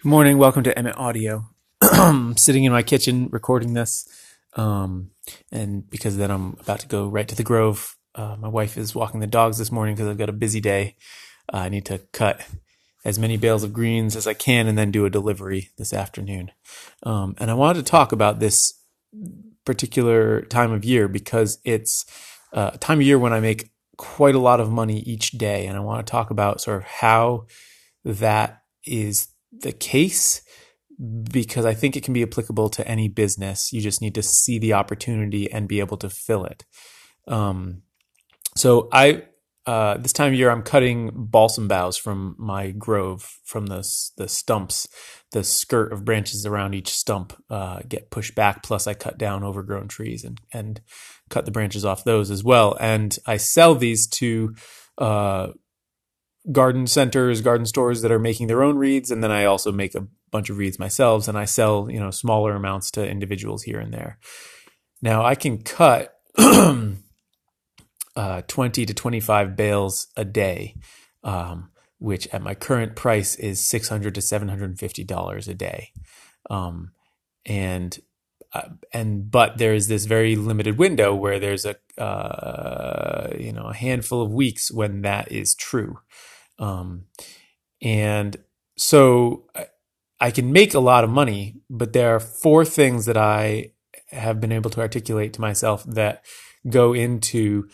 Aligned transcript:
Good 0.00 0.10
morning. 0.10 0.38
Welcome 0.38 0.62
to 0.62 0.78
Emmett 0.78 0.96
Audio. 0.96 1.48
I'm 1.82 2.36
sitting 2.36 2.62
in 2.62 2.70
my 2.70 2.84
kitchen 2.84 3.28
recording 3.32 3.72
this, 3.72 4.06
um, 4.54 5.10
and 5.50 5.90
because 5.90 6.16
then 6.16 6.30
I'm 6.30 6.56
about 6.60 6.78
to 6.80 6.86
go 6.86 7.08
right 7.08 7.26
to 7.26 7.34
the 7.34 7.42
Grove. 7.42 7.96
Uh, 8.14 8.36
my 8.38 8.46
wife 8.46 8.78
is 8.78 8.94
walking 8.94 9.18
the 9.18 9.26
dogs 9.26 9.58
this 9.58 9.72
morning 9.72 9.96
because 9.96 10.06
I've 10.06 10.16
got 10.16 10.28
a 10.28 10.32
busy 10.32 10.60
day. 10.60 10.94
Uh, 11.52 11.56
I 11.56 11.68
need 11.68 11.84
to 11.86 11.98
cut 12.12 12.46
as 13.04 13.18
many 13.18 13.36
bales 13.36 13.64
of 13.64 13.72
greens 13.72 14.14
as 14.14 14.28
I 14.28 14.34
can 14.34 14.68
and 14.68 14.78
then 14.78 14.92
do 14.92 15.04
a 15.04 15.10
delivery 15.10 15.70
this 15.78 15.92
afternoon. 15.92 16.52
Um, 17.02 17.34
and 17.38 17.50
I 17.50 17.54
wanted 17.54 17.84
to 17.84 17.90
talk 17.90 18.12
about 18.12 18.38
this 18.38 18.80
particular 19.64 20.42
time 20.42 20.70
of 20.70 20.84
year 20.84 21.08
because 21.08 21.58
it's 21.64 22.06
uh, 22.52 22.70
a 22.74 22.78
time 22.78 22.98
of 23.00 23.04
year 23.04 23.18
when 23.18 23.32
I 23.32 23.40
make 23.40 23.72
quite 23.96 24.36
a 24.36 24.38
lot 24.38 24.60
of 24.60 24.70
money 24.70 25.00
each 25.00 25.32
day, 25.32 25.66
and 25.66 25.76
I 25.76 25.80
want 25.80 26.06
to 26.06 26.08
talk 26.08 26.30
about 26.30 26.60
sort 26.60 26.76
of 26.76 26.84
how 26.84 27.46
that 28.04 28.62
is 28.86 29.26
the 29.52 29.72
case 29.72 30.42
because 31.30 31.64
I 31.64 31.74
think 31.74 31.96
it 31.96 32.02
can 32.02 32.14
be 32.14 32.22
applicable 32.22 32.70
to 32.70 32.86
any 32.86 33.08
business. 33.08 33.72
You 33.72 33.80
just 33.80 34.02
need 34.02 34.14
to 34.16 34.22
see 34.22 34.58
the 34.58 34.72
opportunity 34.72 35.50
and 35.50 35.68
be 35.68 35.80
able 35.80 35.96
to 35.98 36.10
fill 36.10 36.44
it. 36.44 36.64
Um, 37.26 37.82
so 38.56 38.88
I 38.92 39.22
uh, 39.68 39.98
this 39.98 40.14
time 40.14 40.28
of 40.28 40.38
year 40.38 40.50
I'm 40.50 40.62
cutting 40.62 41.10
balsam 41.14 41.68
boughs 41.68 41.98
from 41.98 42.34
my 42.38 42.70
grove 42.70 43.38
from 43.44 43.66
the 43.66 43.86
the 44.16 44.26
stumps. 44.26 44.88
The 45.32 45.44
skirt 45.44 45.92
of 45.92 46.06
branches 46.06 46.46
around 46.46 46.74
each 46.74 46.88
stump 46.88 47.34
uh, 47.50 47.80
get 47.86 48.10
pushed 48.10 48.34
back. 48.34 48.62
Plus, 48.62 48.86
I 48.86 48.94
cut 48.94 49.18
down 49.18 49.44
overgrown 49.44 49.88
trees 49.88 50.24
and 50.24 50.40
and 50.54 50.80
cut 51.28 51.44
the 51.44 51.50
branches 51.50 51.84
off 51.84 52.02
those 52.02 52.30
as 52.30 52.42
well. 52.42 52.78
And 52.80 53.16
I 53.26 53.36
sell 53.36 53.74
these 53.74 54.06
to 54.06 54.54
uh, 54.96 55.48
garden 56.50 56.86
centers, 56.86 57.40
garden 57.40 57.66
stores 57.66 58.02
that 58.02 58.12
are 58.12 58.18
making 58.18 58.46
their 58.46 58.62
own 58.62 58.76
reeds, 58.76 59.10
and 59.10 59.22
then 59.22 59.30
I 59.30 59.44
also 59.44 59.72
make 59.72 59.94
a 59.94 60.06
bunch 60.30 60.50
of 60.50 60.58
reeds 60.58 60.78
myself, 60.78 61.28
and 61.28 61.36
I 61.36 61.44
sell 61.44 61.90
you 61.90 62.00
know 62.00 62.10
smaller 62.10 62.54
amounts 62.54 62.90
to 62.92 63.08
individuals 63.08 63.64
here 63.64 63.80
and 63.80 63.92
there. 63.92 64.18
Now 65.02 65.24
I 65.24 65.34
can 65.34 65.62
cut 65.62 66.14
uh, 66.38 66.92
twenty 68.46 68.86
to 68.86 68.94
twenty 68.94 69.20
five 69.20 69.56
bales 69.56 70.08
a 70.16 70.24
day, 70.24 70.76
um, 71.22 71.70
which 71.98 72.26
at 72.28 72.42
my 72.42 72.54
current 72.54 72.96
price 72.96 73.34
is 73.36 73.64
six 73.64 73.88
hundred 73.88 74.14
to 74.14 74.22
seven 74.22 74.48
hundred 74.48 74.70
and 74.70 74.78
fifty 74.78 75.04
dollars 75.04 75.48
a 75.48 75.54
day, 75.54 75.92
um, 76.50 76.92
and 77.44 77.98
uh, 78.52 78.68
and 78.92 79.30
but 79.30 79.58
there 79.58 79.74
is 79.74 79.88
this 79.88 80.06
very 80.06 80.34
limited 80.34 80.78
window 80.78 81.14
where 81.14 81.38
there's 81.38 81.66
a 81.66 81.76
uh, 82.00 83.28
you 83.38 83.52
know 83.52 83.66
a 83.66 83.74
handful 83.74 84.22
of 84.22 84.32
weeks 84.32 84.72
when 84.72 85.02
that 85.02 85.30
is 85.30 85.54
true. 85.54 85.98
Um, 86.58 87.04
and 87.80 88.36
so 88.76 89.44
I 90.20 90.30
can 90.30 90.52
make 90.52 90.74
a 90.74 90.80
lot 90.80 91.04
of 91.04 91.10
money, 91.10 91.56
but 91.70 91.92
there 91.92 92.14
are 92.14 92.20
four 92.20 92.64
things 92.64 93.06
that 93.06 93.16
I 93.16 93.72
have 94.10 94.40
been 94.40 94.52
able 94.52 94.70
to 94.70 94.80
articulate 94.80 95.34
to 95.34 95.40
myself 95.40 95.84
that 95.84 96.24
go 96.68 96.92
into 96.92 97.68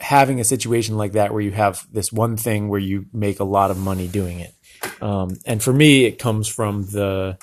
having 0.00 0.40
a 0.40 0.44
situation 0.44 0.96
like 0.96 1.12
that 1.12 1.32
where 1.32 1.42
you 1.42 1.50
have 1.50 1.86
this 1.92 2.12
one 2.12 2.36
thing 2.36 2.68
where 2.68 2.80
you 2.80 3.06
make 3.12 3.40
a 3.40 3.44
lot 3.44 3.70
of 3.70 3.78
money 3.78 4.08
doing 4.08 4.40
it. 4.40 4.54
Um, 5.02 5.36
and 5.44 5.62
for 5.62 5.72
me, 5.72 6.04
it 6.04 6.18
comes 6.18 6.48
from 6.48 6.84
the 6.84 7.36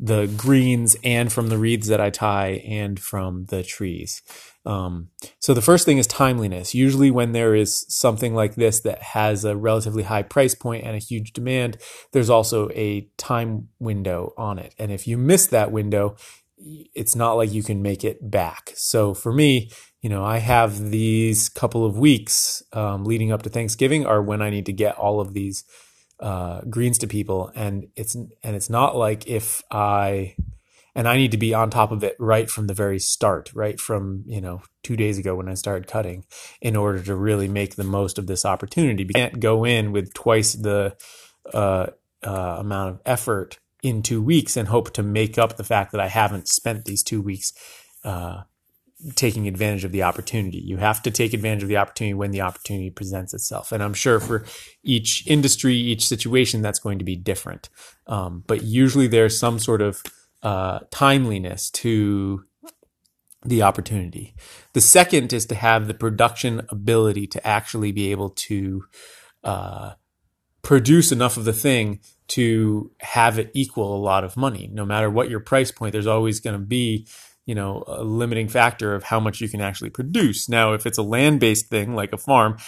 the 0.00 0.32
greens 0.36 0.96
and 1.02 1.32
from 1.32 1.48
the 1.48 1.58
reeds 1.58 1.88
that 1.88 2.00
I 2.00 2.10
tie 2.10 2.62
and 2.64 3.00
from 3.00 3.46
the 3.46 3.62
trees. 3.62 4.22
Um, 4.64 5.08
so 5.40 5.54
the 5.54 5.62
first 5.62 5.84
thing 5.84 5.98
is 5.98 6.06
timeliness. 6.06 6.74
Usually, 6.74 7.10
when 7.10 7.32
there 7.32 7.54
is 7.54 7.84
something 7.88 8.34
like 8.34 8.54
this 8.54 8.80
that 8.80 9.02
has 9.02 9.44
a 9.44 9.56
relatively 9.56 10.04
high 10.04 10.22
price 10.22 10.54
point 10.54 10.84
and 10.84 10.94
a 10.94 11.00
huge 11.00 11.32
demand, 11.32 11.78
there's 12.12 12.30
also 12.30 12.68
a 12.74 13.08
time 13.16 13.68
window 13.78 14.34
on 14.36 14.58
it. 14.58 14.74
And 14.78 14.92
if 14.92 15.06
you 15.08 15.18
miss 15.18 15.46
that 15.48 15.72
window, 15.72 16.16
it's 16.58 17.16
not 17.16 17.34
like 17.34 17.52
you 17.52 17.62
can 17.62 17.82
make 17.82 18.04
it 18.04 18.30
back. 18.30 18.72
So 18.76 19.14
for 19.14 19.32
me, 19.32 19.70
you 20.02 20.10
know, 20.10 20.24
I 20.24 20.38
have 20.38 20.90
these 20.90 21.48
couple 21.48 21.84
of 21.84 21.98
weeks 21.98 22.62
um, 22.72 23.04
leading 23.04 23.32
up 23.32 23.42
to 23.42 23.50
Thanksgiving 23.50 24.06
are 24.06 24.22
when 24.22 24.42
I 24.42 24.50
need 24.50 24.66
to 24.66 24.72
get 24.72 24.96
all 24.96 25.20
of 25.20 25.34
these 25.34 25.64
uh, 26.20 26.62
greens 26.62 26.98
to 26.98 27.06
people, 27.06 27.50
and 27.54 27.88
it's 27.96 28.14
and 28.14 28.32
it's 28.42 28.70
not 28.70 28.96
like 28.96 29.26
if 29.26 29.62
I 29.70 30.34
and 30.98 31.06
I 31.06 31.16
need 31.16 31.30
to 31.30 31.38
be 31.38 31.54
on 31.54 31.70
top 31.70 31.92
of 31.92 32.02
it 32.02 32.16
right 32.18 32.50
from 32.50 32.66
the 32.66 32.74
very 32.74 32.98
start, 32.98 33.52
right 33.54 33.78
from, 33.78 34.24
you 34.26 34.40
know, 34.40 34.62
two 34.82 34.96
days 34.96 35.16
ago 35.16 35.36
when 35.36 35.48
I 35.48 35.54
started 35.54 35.86
cutting 35.86 36.24
in 36.60 36.74
order 36.74 37.00
to 37.04 37.14
really 37.14 37.46
make 37.46 37.76
the 37.76 37.84
most 37.84 38.18
of 38.18 38.26
this 38.26 38.44
opportunity. 38.44 39.04
You 39.04 39.10
can't 39.10 39.38
go 39.38 39.64
in 39.64 39.92
with 39.92 40.12
twice 40.12 40.54
the 40.54 40.96
uh, 41.54 41.86
uh, 42.26 42.56
amount 42.58 42.90
of 42.90 43.00
effort 43.06 43.60
in 43.80 44.02
two 44.02 44.20
weeks 44.20 44.56
and 44.56 44.66
hope 44.66 44.92
to 44.94 45.04
make 45.04 45.38
up 45.38 45.56
the 45.56 45.62
fact 45.62 45.92
that 45.92 46.00
I 46.00 46.08
haven't 46.08 46.48
spent 46.48 46.84
these 46.84 47.04
two 47.04 47.22
weeks 47.22 47.52
uh, 48.02 48.42
taking 49.14 49.46
advantage 49.46 49.84
of 49.84 49.92
the 49.92 50.02
opportunity. 50.02 50.58
You 50.58 50.78
have 50.78 51.02
to 51.02 51.10
take 51.10 51.32
advantage 51.32 51.62
of 51.62 51.68
the 51.68 51.76
opportunity 51.76 52.14
when 52.14 52.32
the 52.32 52.40
opportunity 52.40 52.90
presents 52.90 53.32
itself. 53.32 53.70
And 53.70 53.82
I'm 53.82 53.94
sure 53.94 54.18
for 54.18 54.44
each 54.82 55.24
industry, 55.26 55.76
each 55.76 56.06
situation, 56.06 56.62
that's 56.62 56.80
going 56.80 56.98
to 56.98 57.04
be 57.04 57.14
different. 57.14 57.68
Um, 58.08 58.42
but 58.46 58.64
usually 58.64 59.06
there's 59.06 59.38
some 59.38 59.58
sort 59.60 59.82
of 59.82 60.02
uh, 60.42 60.80
timeliness 60.90 61.70
to 61.70 62.44
the 63.44 63.62
opportunity. 63.62 64.34
The 64.72 64.80
second 64.80 65.32
is 65.32 65.46
to 65.46 65.54
have 65.54 65.86
the 65.86 65.94
production 65.94 66.62
ability 66.68 67.28
to 67.28 67.46
actually 67.46 67.92
be 67.92 68.10
able 68.10 68.30
to 68.30 68.84
uh, 69.44 69.92
produce 70.62 71.12
enough 71.12 71.36
of 71.36 71.44
the 71.44 71.52
thing 71.52 72.00
to 72.28 72.90
have 73.00 73.38
it 73.38 73.50
equal 73.54 73.96
a 73.96 74.02
lot 74.02 74.24
of 74.24 74.36
money. 74.36 74.68
No 74.72 74.84
matter 74.84 75.08
what 75.08 75.30
your 75.30 75.40
price 75.40 75.70
point, 75.70 75.92
there's 75.92 76.06
always 76.06 76.40
going 76.40 76.58
to 76.58 76.66
be 76.66 77.06
you 77.48 77.54
know 77.54 77.82
a 77.86 78.04
limiting 78.04 78.46
factor 78.46 78.94
of 78.94 79.04
how 79.04 79.18
much 79.18 79.40
you 79.40 79.48
can 79.48 79.62
actually 79.62 79.88
produce. 79.88 80.50
Now, 80.50 80.74
if 80.74 80.84
it's 80.84 80.98
a 80.98 81.02
land-based 81.02 81.68
thing 81.68 81.94
like 81.94 82.12
a 82.12 82.18
farm, 82.18 82.58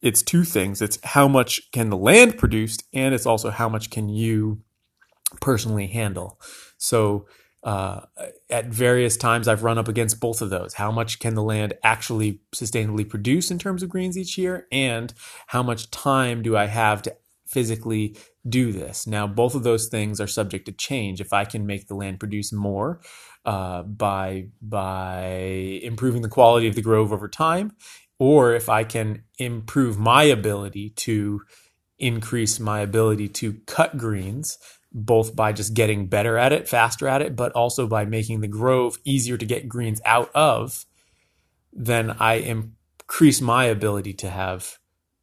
it's 0.00 0.22
two 0.22 0.44
things. 0.44 0.80
It's 0.80 0.98
how 1.04 1.28
much 1.28 1.70
can 1.72 1.90
the 1.90 1.96
land 1.96 2.38
produce, 2.38 2.78
and 2.94 3.14
it's 3.14 3.26
also 3.26 3.50
how 3.50 3.68
much 3.68 3.90
can 3.90 4.08
you 4.08 4.62
personally 5.42 5.88
handle. 5.88 6.40
So 6.78 7.26
uh, 7.62 8.00
at 8.48 8.68
various 8.68 9.18
times, 9.18 9.46
I've 9.46 9.62
run 9.62 9.76
up 9.76 9.88
against 9.88 10.20
both 10.20 10.40
of 10.40 10.48
those. 10.48 10.72
How 10.72 10.90
much 10.90 11.18
can 11.18 11.34
the 11.34 11.42
land 11.42 11.74
actually 11.82 12.40
sustainably 12.54 13.06
produce 13.06 13.50
in 13.50 13.58
terms 13.58 13.82
of 13.82 13.90
greens 13.90 14.16
each 14.16 14.38
year? 14.38 14.66
And 14.72 15.12
how 15.48 15.62
much 15.62 15.90
time 15.90 16.40
do 16.42 16.56
I 16.56 16.64
have 16.64 17.02
to 17.02 17.14
physically 17.46 18.16
do 18.48 18.72
this? 18.72 19.06
Now, 19.06 19.26
both 19.26 19.54
of 19.54 19.64
those 19.64 19.88
things 19.88 20.18
are 20.18 20.26
subject 20.26 20.64
to 20.64 20.72
change. 20.72 21.20
If 21.20 21.34
I 21.34 21.44
can 21.44 21.66
make 21.66 21.88
the 21.88 21.94
land 21.94 22.20
produce 22.20 22.54
more 22.54 23.00
uh, 23.48 23.82
by, 23.82 24.46
by 24.60 25.22
improving 25.82 26.20
the 26.20 26.28
quality 26.28 26.68
of 26.68 26.74
the 26.74 26.82
grove 26.82 27.14
over 27.14 27.28
time, 27.28 27.72
or 28.18 28.52
if 28.52 28.68
I 28.68 28.84
can 28.84 29.22
improve 29.38 29.98
my 29.98 30.24
ability 30.24 30.90
to 30.90 31.40
increase 31.98 32.60
my 32.60 32.80
ability 32.80 33.28
to 33.28 33.54
cut 33.66 33.96
greens 33.96 34.58
both 34.92 35.34
by 35.34 35.54
just 35.54 35.72
getting 35.72 36.08
better 36.08 36.36
at 36.36 36.52
it, 36.52 36.68
faster 36.68 37.08
at 37.08 37.22
it, 37.22 37.36
but 37.36 37.52
also 37.52 37.86
by 37.86 38.04
making 38.04 38.42
the 38.42 38.48
grove 38.48 38.98
easier 39.04 39.38
to 39.38 39.46
get 39.46 39.66
greens 39.66 40.02
out 40.04 40.30
of, 40.34 40.84
then 41.72 42.16
I 42.20 42.34
increase 42.34 43.40
my 43.40 43.64
ability 43.64 44.12
to 44.14 44.28
have 44.28 44.76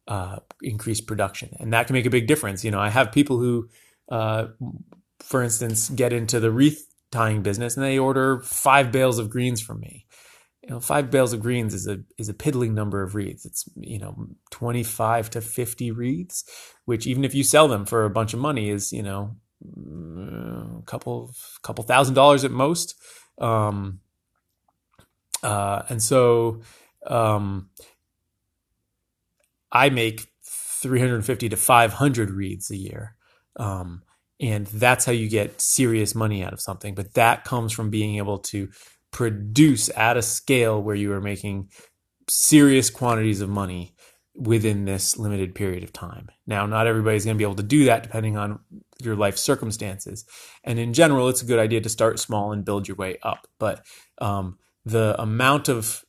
uh, 0.08 0.38
increased 0.62 1.06
production. 1.06 1.50
And 1.60 1.72
that 1.72 1.86
can 1.86 1.94
make 1.94 2.06
a 2.06 2.10
big 2.10 2.26
difference. 2.26 2.64
You 2.64 2.72
know, 2.72 2.80
I 2.80 2.90
have 2.90 3.12
people 3.12 3.38
who, 3.38 3.68
uh, 4.08 4.48
for 5.20 5.44
instance, 5.44 5.90
get 5.90 6.12
into 6.12 6.40
the 6.40 6.50
wreath 6.50 6.86
tying 7.16 7.42
business 7.42 7.76
and 7.76 7.84
they 7.84 7.98
order 7.98 8.40
five 8.42 8.92
bales 8.92 9.18
of 9.18 9.30
greens 9.30 9.60
from 9.60 9.80
me. 9.80 10.06
You 10.62 10.70
know, 10.70 10.80
five 10.80 11.10
bales 11.10 11.32
of 11.32 11.40
greens 11.40 11.72
is 11.74 11.86
a 11.86 12.00
is 12.18 12.28
a 12.28 12.34
piddling 12.34 12.74
number 12.74 13.02
of 13.02 13.14
wreaths. 13.14 13.46
It's 13.46 13.68
you 13.76 13.98
know 13.98 14.28
twenty 14.50 14.82
five 14.82 15.30
to 15.30 15.40
fifty 15.40 15.90
wreaths, 15.90 16.44
which 16.84 17.06
even 17.06 17.24
if 17.24 17.34
you 17.34 17.44
sell 17.44 17.68
them 17.68 17.86
for 17.86 18.04
a 18.04 18.10
bunch 18.10 18.34
of 18.34 18.40
money 18.40 18.68
is 18.68 18.92
you 18.92 19.02
know 19.02 19.36
a 19.62 20.82
couple 20.82 21.32
couple 21.62 21.84
thousand 21.84 22.14
dollars 22.14 22.44
at 22.44 22.50
most. 22.50 22.94
Um, 23.38 24.00
uh, 25.42 25.82
and 25.88 26.02
so 26.02 26.62
um, 27.06 27.70
I 29.70 29.90
make 29.90 30.26
350 30.42 31.48
to 31.50 31.56
500 31.56 32.30
reeds 32.30 32.70
a 32.70 32.76
year. 32.76 33.16
Um, 33.56 34.02
and 34.40 34.66
that's 34.66 35.04
how 35.04 35.12
you 35.12 35.28
get 35.28 35.60
serious 35.60 36.14
money 36.14 36.42
out 36.44 36.52
of 36.52 36.60
something. 36.60 36.94
But 36.94 37.14
that 37.14 37.44
comes 37.44 37.72
from 37.72 37.90
being 37.90 38.16
able 38.16 38.38
to 38.38 38.68
produce 39.12 39.88
at 39.96 40.16
a 40.16 40.22
scale 40.22 40.82
where 40.82 40.94
you 40.94 41.12
are 41.12 41.20
making 41.20 41.70
serious 42.28 42.90
quantities 42.90 43.40
of 43.40 43.48
money 43.48 43.94
within 44.34 44.84
this 44.84 45.16
limited 45.16 45.54
period 45.54 45.82
of 45.82 45.92
time. 45.92 46.28
Now, 46.46 46.66
not 46.66 46.86
everybody's 46.86 47.24
going 47.24 47.36
to 47.36 47.38
be 47.38 47.44
able 47.44 47.54
to 47.56 47.62
do 47.62 47.86
that 47.86 48.02
depending 48.02 48.36
on 48.36 48.58
your 49.02 49.16
life 49.16 49.38
circumstances. 49.38 50.26
And 50.62 50.78
in 50.78 50.92
general, 50.92 51.28
it's 51.28 51.42
a 51.42 51.46
good 51.46 51.58
idea 51.58 51.80
to 51.80 51.88
start 51.88 52.18
small 52.18 52.52
and 52.52 52.64
build 52.64 52.86
your 52.86 52.96
way 52.96 53.18
up. 53.22 53.46
But 53.58 53.86
um, 54.18 54.58
the 54.84 55.20
amount 55.20 55.68
of 55.68 56.04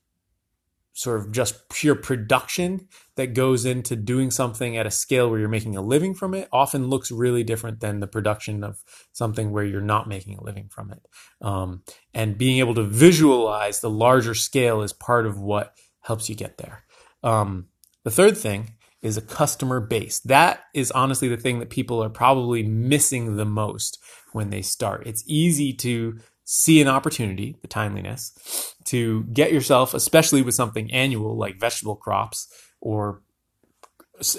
sort 0.98 1.20
of 1.20 1.32
just 1.32 1.70
pure 1.70 1.94
production 1.94 2.88
that 3.18 3.36
goes 3.36 3.66
into 3.66 3.96
doing 3.96 4.32
something 4.32 4.76
at 4.76 4.88
a 4.88 4.92
scale 4.92 5.30
where 5.30 5.40
you're 5.40 5.48
making 5.48 5.76
a 5.76 5.82
living 5.82 6.16
from 6.16 6.34
it 6.34 6.50
often 6.52 6.88
looks 6.88 7.12
really 7.12 7.44
different 7.44 7.82
than 7.82 8.00
the 8.00 8.08
production 8.08 8.64
of 8.64 8.84
something 9.14 9.52
where 9.52 9.64
you're 9.64 9.80
not 9.80 10.10
making 10.10 10.36
a 10.36 10.44
living 10.44 10.68
from 10.70 10.92
it. 10.92 11.06
Um, 11.40 11.84
and 12.16 12.36
being 12.36 12.58
able 12.58 12.74
to 12.74 12.84
visualize 12.84 13.80
the 13.80 13.92
larger 13.92 14.34
scale 14.34 14.82
is 14.82 14.92
part 14.92 15.28
of 15.28 15.40
what 15.40 15.76
helps 16.02 16.30
you 16.30 16.36
get 16.36 16.58
there. 16.58 16.84
Um, 17.22 17.68
the 18.04 18.10
third 18.10 18.36
thing 18.36 18.72
is 19.04 19.18
a 19.18 19.22
customer 19.22 19.80
base. 19.80 20.20
That 20.22 20.62
is 20.74 20.90
honestly 20.90 21.28
the 21.28 21.38
thing 21.38 21.60
that 21.60 21.70
people 21.70 22.04
are 22.04 22.10
probably 22.10 22.64
missing 22.64 23.36
the 23.36 23.46
most 23.46 24.00
when 24.32 24.50
they 24.50 24.64
start. 24.64 25.06
It's 25.06 25.24
easy 25.28 25.74
to 25.74 26.18
see 26.44 26.82
an 26.82 26.88
opportunity, 26.88 27.56
the 27.62 27.68
timeliness, 27.68 28.74
to 28.88 29.24
get 29.26 29.54
yourself, 29.54 29.94
especially 29.94 30.42
with 30.42 30.56
something 30.56 30.92
annual 30.92 31.38
like 31.38 31.60
vegetable 31.60 31.96
crops 31.96 32.48
or 32.82 33.22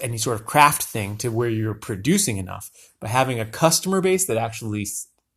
any 0.02 0.18
sort 0.18 0.40
of 0.40 0.46
craft 0.46 0.82
thing 0.82 1.16
to 1.18 1.28
where 1.28 1.48
you're 1.48 1.74
producing 1.74 2.36
enough. 2.36 2.70
But 3.00 3.10
having 3.10 3.38
a 3.38 3.46
customer 3.46 4.00
base 4.00 4.26
that 4.26 4.36
actually 4.36 4.86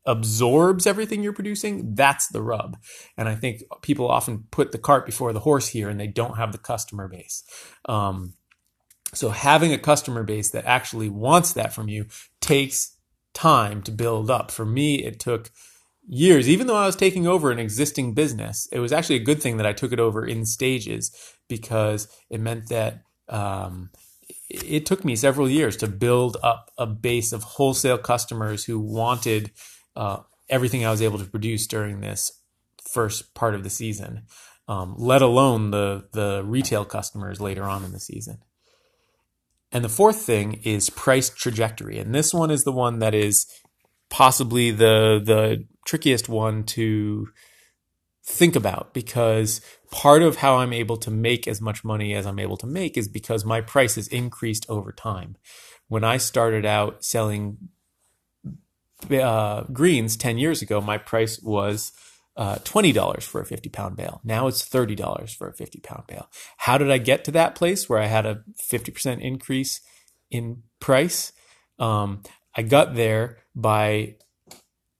absorbs 0.05 0.87
everything 0.87 1.21
you're 1.21 1.33
producing, 1.33 1.93
that's 1.93 2.27
the 2.29 2.41
rub. 2.41 2.77
And 3.17 3.29
I 3.29 3.35
think 3.35 3.61
people 3.81 4.09
often 4.09 4.45
put 4.49 4.71
the 4.71 4.79
cart 4.79 5.05
before 5.05 5.33
the 5.33 5.41
horse 5.41 5.67
here 5.67 5.89
and 5.89 5.99
they 5.99 6.07
don't 6.07 6.37
have 6.37 6.51
the 6.51 6.57
customer 6.57 7.07
base. 7.07 7.43
Um, 7.85 8.33
so 9.13 9.29
having 9.29 9.73
a 9.73 9.77
customer 9.77 10.23
base 10.23 10.49
that 10.51 10.65
actually 10.65 11.09
wants 11.09 11.53
that 11.53 11.73
from 11.73 11.89
you 11.89 12.05
takes 12.39 12.95
time 13.33 13.81
to 13.83 13.91
build 13.91 14.31
up. 14.31 14.51
For 14.51 14.65
me, 14.65 15.03
it 15.03 15.19
took 15.19 15.51
years, 16.07 16.49
even 16.49 16.67
though 16.67 16.75
I 16.75 16.85
was 16.85 16.95
taking 16.95 17.27
over 17.27 17.51
an 17.51 17.59
existing 17.59 18.13
business, 18.13 18.67
it 18.71 18.79
was 18.79 18.91
actually 18.91 19.17
a 19.17 19.23
good 19.23 19.41
thing 19.41 19.57
that 19.57 19.65
I 19.65 19.73
took 19.73 19.91
it 19.91 19.99
over 19.99 20.25
in 20.25 20.45
stages 20.45 21.11
because 21.47 22.07
it 22.29 22.39
meant 22.39 22.69
that 22.69 23.03
um, 23.29 23.89
it 24.49 24.85
took 24.85 25.05
me 25.05 25.15
several 25.15 25.49
years 25.49 25.77
to 25.77 25.87
build 25.87 26.37
up 26.43 26.71
a 26.77 26.85
base 26.85 27.31
of 27.31 27.43
wholesale 27.43 27.97
customers 27.97 28.65
who 28.65 28.79
wanted 28.79 29.51
uh, 29.95 30.17
everything 30.49 30.85
I 30.85 30.91
was 30.91 31.01
able 31.01 31.19
to 31.19 31.25
produce 31.25 31.67
during 31.67 32.01
this 32.01 32.31
first 32.89 33.33
part 33.33 33.55
of 33.55 33.63
the 33.63 33.69
season, 33.69 34.23
um, 34.67 34.95
let 34.97 35.21
alone 35.21 35.71
the 35.71 36.07
the 36.11 36.43
retail 36.45 36.85
customers 36.85 37.39
later 37.39 37.63
on 37.63 37.83
in 37.83 37.91
the 37.91 37.99
season. 37.99 38.39
And 39.71 39.85
the 39.85 39.89
fourth 39.89 40.21
thing 40.23 40.59
is 40.63 40.89
price 40.89 41.29
trajectory, 41.29 41.97
and 41.97 42.13
this 42.13 42.33
one 42.33 42.51
is 42.51 42.63
the 42.63 42.73
one 42.73 42.99
that 42.99 43.15
is 43.15 43.47
possibly 44.11 44.69
the 44.69 45.19
the 45.23 45.65
trickiest 45.87 46.29
one 46.29 46.63
to 46.63 47.27
think 48.23 48.55
about 48.55 48.93
because 48.93 49.61
part 49.89 50.21
of 50.21 50.37
how 50.37 50.57
I'm 50.57 50.73
able 50.73 50.97
to 50.97 51.09
make 51.09 51.47
as 51.47 51.59
much 51.59 51.83
money 51.83 52.13
as 52.13 52.27
I'm 52.27 52.37
able 52.37 52.57
to 52.57 52.67
make 52.67 52.97
is 52.97 53.07
because 53.07 53.43
my 53.43 53.61
price 53.61 53.95
has 53.95 54.07
increased 54.09 54.67
over 54.69 54.91
time. 54.91 55.37
When 55.87 56.03
I 56.03 56.17
started 56.17 56.65
out 56.65 57.03
selling 57.03 57.57
uh, 59.09 59.63
greens 59.73 60.15
10 60.15 60.37
years 60.37 60.61
ago, 60.61 60.79
my 60.79 60.99
price 60.99 61.41
was 61.41 61.91
uh, 62.37 62.55
$20 62.57 63.23
for 63.23 63.41
a 63.41 63.45
50 63.45 63.69
pound 63.69 63.97
bale. 63.97 64.21
Now 64.23 64.47
it's 64.47 64.67
$30 64.67 65.35
for 65.35 65.49
a 65.49 65.53
50 65.53 65.79
pound 65.79 66.03
bale. 66.07 66.29
How 66.57 66.77
did 66.77 66.91
I 66.91 66.99
get 66.99 67.23
to 67.25 67.31
that 67.31 67.55
place 67.55 67.89
where 67.89 67.99
I 67.99 68.05
had 68.05 68.25
a 68.25 68.43
50% 68.61 69.19
increase 69.19 69.81
in 70.29 70.63
price? 70.79 71.33
Um, 71.79 72.21
I 72.55 72.63
got 72.63 72.95
there 72.95 73.37
by 73.55 74.15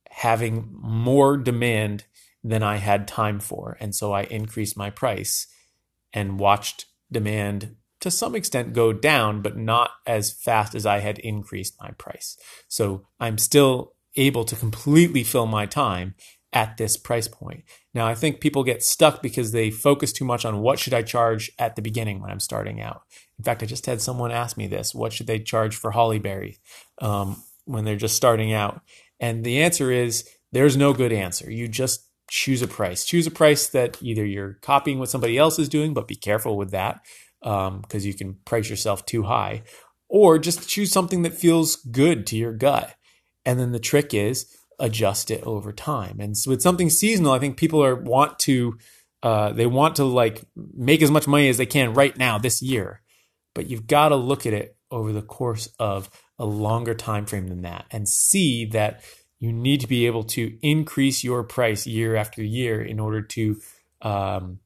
having 0.09 0.69
more 0.71 1.37
demand 1.37 2.05
than 2.43 2.63
I 2.63 2.77
had 2.77 3.07
time 3.07 3.39
for. 3.39 3.77
And 3.79 3.93
so 3.95 4.11
I 4.11 4.23
increased 4.23 4.77
my 4.77 4.89
price 4.89 5.47
and 6.13 6.39
watched 6.39 6.85
demand 7.11 7.75
to 8.01 8.11
some 8.11 8.35
extent 8.35 8.73
go 8.73 8.91
down, 8.93 9.41
but 9.41 9.57
not 9.57 9.91
as 10.07 10.31
fast 10.31 10.73
as 10.75 10.85
I 10.85 10.99
had 10.99 11.19
increased 11.19 11.75
my 11.79 11.91
price. 11.91 12.35
So 12.67 13.07
I'm 13.19 13.37
still 13.37 13.93
able 14.15 14.43
to 14.45 14.55
completely 14.55 15.23
fill 15.23 15.45
my 15.45 15.65
time 15.65 16.15
at 16.53 16.77
this 16.77 16.97
price 16.97 17.27
point. 17.27 17.63
Now, 17.93 18.05
I 18.07 18.15
think 18.15 18.41
people 18.41 18.63
get 18.63 18.83
stuck 18.83 19.21
because 19.21 19.51
they 19.51 19.71
focus 19.71 20.11
too 20.11 20.25
much 20.25 20.45
on 20.45 20.59
what 20.59 20.79
should 20.79 20.93
I 20.93 21.01
charge 21.01 21.51
at 21.57 21.75
the 21.75 21.81
beginning 21.81 22.21
when 22.21 22.29
I'm 22.29 22.39
starting 22.39 22.81
out. 22.81 23.03
In 23.37 23.43
fact, 23.43 23.63
I 23.63 23.65
just 23.65 23.85
had 23.85 24.01
someone 24.01 24.31
ask 24.31 24.57
me 24.57 24.67
this: 24.67 24.93
what 24.93 25.13
should 25.13 25.27
they 25.27 25.39
charge 25.39 25.75
for 25.75 25.91
Hollyberry 25.91 26.57
um, 27.01 27.41
when 27.65 27.85
they're 27.85 27.95
just 27.95 28.15
starting 28.15 28.53
out? 28.53 28.81
And 29.19 29.43
the 29.43 29.61
answer 29.61 29.91
is 29.91 30.27
there's 30.51 30.75
no 30.75 30.93
good 30.93 31.13
answer. 31.13 31.49
You 31.49 31.67
just 31.67 32.07
choose 32.29 32.61
a 32.61 32.67
price. 32.67 33.05
Choose 33.05 33.27
a 33.27 33.31
price 33.31 33.67
that 33.67 34.01
either 34.01 34.25
you're 34.25 34.57
copying 34.61 34.99
what 34.99 35.09
somebody 35.09 35.37
else 35.37 35.59
is 35.59 35.69
doing, 35.69 35.93
but 35.93 36.07
be 36.07 36.15
careful 36.15 36.57
with 36.57 36.71
that 36.71 37.01
because 37.41 37.67
um, 37.69 37.83
you 37.91 38.13
can 38.13 38.35
price 38.45 38.69
yourself 38.69 39.05
too 39.05 39.23
high, 39.23 39.63
or 40.09 40.37
just 40.37 40.67
choose 40.67 40.91
something 40.91 41.23
that 41.23 41.33
feels 41.33 41.77
good 41.77 42.27
to 42.27 42.37
your 42.37 42.53
gut. 42.53 42.95
And 43.45 43.59
then 43.59 43.71
the 43.71 43.79
trick 43.79 44.13
is 44.13 44.55
adjust 44.81 45.31
it 45.31 45.43
over 45.43 45.71
time. 45.71 46.19
And 46.19 46.35
so 46.35 46.51
with 46.51 46.61
something 46.61 46.89
seasonal, 46.89 47.31
I 47.31 47.39
think 47.39 47.55
people 47.55 47.83
are 47.83 47.95
want 47.95 48.39
to 48.39 48.77
uh, 49.23 49.53
they 49.53 49.67
want 49.67 49.95
to 49.97 50.03
like 50.03 50.43
make 50.55 51.01
as 51.01 51.11
much 51.11 51.27
money 51.27 51.47
as 51.47 51.57
they 51.57 51.65
can 51.65 51.93
right 51.93 52.17
now 52.17 52.37
this 52.39 52.61
year, 52.61 53.01
but 53.53 53.67
you've 53.69 53.87
got 53.87 54.09
to 54.09 54.15
look 54.15 54.45
at 54.45 54.53
it 54.53 54.75
over 54.89 55.13
the 55.13 55.21
course 55.21 55.69
of 55.79 56.09
a 56.39 56.45
longer 56.45 56.93
time 56.93 57.25
frame 57.25 57.47
than 57.47 57.61
that 57.61 57.85
and 57.91 58.09
see 58.09 58.65
that 58.65 59.03
you 59.39 59.53
need 59.53 59.79
to 59.81 59.87
be 59.87 60.05
able 60.05 60.23
to 60.23 60.57
increase 60.61 61.23
your 61.23 61.43
price 61.43 61.85
year 61.87 62.15
after 62.15 62.43
year 62.43 62.81
in 62.81 62.99
order 62.99 63.21
to 63.21 63.59
um, 64.01 64.59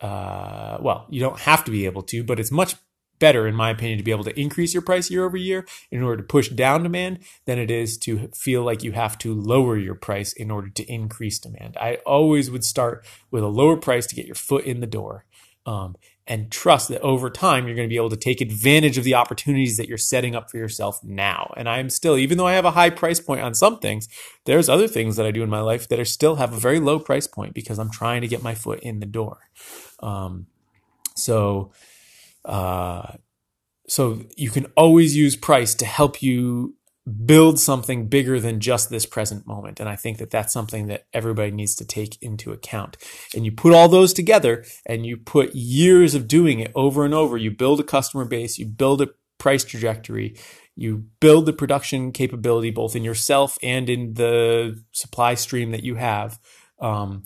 uh, 0.00 0.78
well 0.80 1.06
you 1.10 1.20
don't 1.20 1.40
have 1.40 1.64
to 1.64 1.70
be 1.70 1.86
able 1.86 2.02
to 2.02 2.22
but 2.22 2.38
it's 2.38 2.52
much 2.52 2.76
better 3.18 3.46
in 3.46 3.54
my 3.54 3.70
opinion 3.70 3.98
to 3.98 4.04
be 4.04 4.10
able 4.10 4.24
to 4.24 4.38
increase 4.38 4.74
your 4.74 4.82
price 4.82 5.10
year 5.10 5.24
over 5.24 5.36
year 5.36 5.66
in 5.90 6.02
order 6.02 6.18
to 6.18 6.22
push 6.22 6.48
down 6.48 6.82
demand 6.82 7.18
than 7.44 7.58
it 7.58 7.70
is 7.70 7.96
to 7.98 8.28
feel 8.34 8.62
like 8.62 8.82
you 8.82 8.92
have 8.92 9.18
to 9.18 9.34
lower 9.34 9.76
your 9.76 9.94
price 9.94 10.32
in 10.32 10.50
order 10.50 10.68
to 10.68 10.84
increase 10.84 11.38
demand 11.38 11.76
i 11.80 11.96
always 12.06 12.50
would 12.50 12.64
start 12.64 13.04
with 13.30 13.42
a 13.42 13.48
lower 13.48 13.76
price 13.76 14.06
to 14.06 14.14
get 14.14 14.26
your 14.26 14.34
foot 14.34 14.64
in 14.64 14.80
the 14.80 14.86
door 14.86 15.24
um, 15.66 15.96
and 16.28 16.50
trust 16.50 16.88
that 16.88 17.00
over 17.02 17.30
time 17.30 17.66
you're 17.66 17.76
going 17.76 17.88
to 17.88 17.92
be 17.92 17.96
able 17.96 18.10
to 18.10 18.16
take 18.16 18.40
advantage 18.40 18.98
of 18.98 19.04
the 19.04 19.14
opportunities 19.14 19.76
that 19.76 19.88
you're 19.88 19.98
setting 19.98 20.34
up 20.34 20.50
for 20.50 20.56
yourself 20.56 21.02
now. 21.04 21.52
And 21.56 21.68
I'm 21.68 21.88
still, 21.88 22.16
even 22.16 22.38
though 22.38 22.46
I 22.46 22.54
have 22.54 22.64
a 22.64 22.72
high 22.72 22.90
price 22.90 23.20
point 23.20 23.42
on 23.42 23.54
some 23.54 23.78
things, 23.78 24.08
there's 24.44 24.68
other 24.68 24.88
things 24.88 25.16
that 25.16 25.26
I 25.26 25.30
do 25.30 25.42
in 25.42 25.50
my 25.50 25.60
life 25.60 25.88
that 25.88 26.00
are 26.00 26.04
still 26.04 26.36
have 26.36 26.52
a 26.52 26.58
very 26.58 26.80
low 26.80 26.98
price 26.98 27.26
point 27.26 27.54
because 27.54 27.78
I'm 27.78 27.90
trying 27.90 28.22
to 28.22 28.28
get 28.28 28.42
my 28.42 28.54
foot 28.54 28.80
in 28.80 28.98
the 29.00 29.06
door. 29.06 29.50
Um, 30.00 30.46
so, 31.14 31.72
uh, 32.46 33.12
so 33.88 34.22
you 34.36 34.50
can 34.50 34.66
always 34.76 35.16
use 35.16 35.36
price 35.36 35.74
to 35.74 35.84
help 35.84 36.22
you 36.22 36.76
build 37.24 37.58
something 37.58 38.08
bigger 38.08 38.40
than 38.40 38.58
just 38.58 38.90
this 38.90 39.06
present 39.06 39.46
moment. 39.46 39.78
And 39.78 39.88
I 39.88 39.94
think 39.94 40.18
that 40.18 40.30
that's 40.30 40.52
something 40.52 40.88
that 40.88 41.06
everybody 41.12 41.52
needs 41.52 41.76
to 41.76 41.84
take 41.84 42.20
into 42.20 42.50
account. 42.52 42.96
And 43.34 43.44
you 43.44 43.52
put 43.52 43.72
all 43.72 43.88
those 43.88 44.12
together 44.12 44.64
and 44.84 45.06
you 45.06 45.16
put 45.16 45.54
years 45.54 46.14
of 46.14 46.26
doing 46.26 46.58
it 46.58 46.72
over 46.74 47.04
and 47.04 47.14
over. 47.14 47.36
You 47.36 47.52
build 47.52 47.78
a 47.78 47.84
customer 47.84 48.24
base, 48.24 48.58
you 48.58 48.66
build 48.66 49.02
a 49.02 49.10
price 49.38 49.62
trajectory, 49.62 50.36
you 50.74 51.04
build 51.20 51.46
the 51.46 51.52
production 51.52 52.10
capability 52.10 52.70
both 52.70 52.96
in 52.96 53.04
yourself 53.04 53.56
and 53.62 53.88
in 53.88 54.14
the 54.14 54.82
supply 54.90 55.34
stream 55.34 55.70
that 55.70 55.84
you 55.84 55.94
have. 55.94 56.40
Um, 56.80 57.24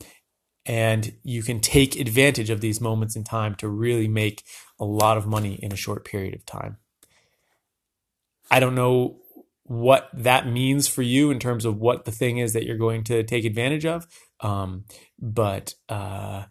and 0.70 1.14
you 1.24 1.42
can 1.42 1.58
take 1.58 1.98
advantage 1.98 2.48
of 2.48 2.60
these 2.60 2.80
moments 2.80 3.16
in 3.16 3.24
time 3.24 3.56
to 3.56 3.68
really 3.68 4.06
make 4.06 4.44
a 4.78 4.84
lot 4.84 5.16
of 5.16 5.26
money 5.26 5.54
in 5.54 5.72
a 5.72 5.76
short 5.76 6.04
period 6.04 6.32
of 6.32 6.46
time. 6.46 6.76
I 8.52 8.60
don't 8.60 8.76
know 8.76 9.16
what 9.64 10.08
that 10.14 10.46
means 10.46 10.86
for 10.86 11.02
you 11.02 11.32
in 11.32 11.40
terms 11.40 11.64
of 11.64 11.78
what 11.78 12.04
the 12.04 12.12
thing 12.12 12.38
is 12.38 12.52
that 12.52 12.66
you're 12.66 12.78
going 12.78 13.02
to 13.02 13.24
take 13.24 13.44
advantage 13.44 13.84
of. 13.84 14.06
Um, 14.38 14.84
but 15.18 15.74
uh, 15.88 16.44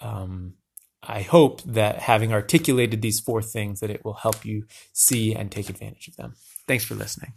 um, 0.00 0.54
I 1.00 1.22
hope 1.22 1.62
that 1.62 2.00
having 2.00 2.32
articulated 2.32 3.00
these 3.00 3.20
four 3.20 3.42
things 3.42 3.78
that 3.78 3.90
it 3.90 4.04
will 4.04 4.14
help 4.14 4.44
you 4.44 4.66
see 4.92 5.36
and 5.36 5.52
take 5.52 5.70
advantage 5.70 6.08
of 6.08 6.16
them. 6.16 6.34
Thanks 6.66 6.84
for 6.84 6.96
listening. 6.96 7.34